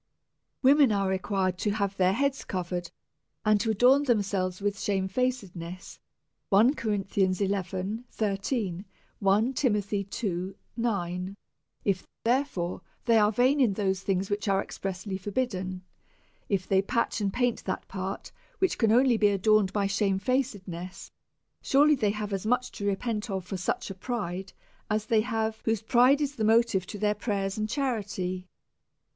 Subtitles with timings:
[0.63, 2.89] Women are required to have their heads covered,
[3.45, 5.99] and to adorn themselves with shamefacedness;
[6.51, 6.75] if,
[12.49, 15.83] therefore^ they are vain in those things which are expressly forbidden,
[16.49, 16.87] if they 1 Cor.
[16.87, 16.89] xi.
[16.93, 16.95] 13.
[16.95, 20.31] patch and paint that part which can only be adorned by shamefacedness,
[20.65, 20.73] 1 Tim.
[20.73, 20.89] ii, 9.
[21.61, 24.53] surely they have as much to repent of for such a pride,
[24.89, 28.47] as they have whose pride is the mo tive to their prayers and charity.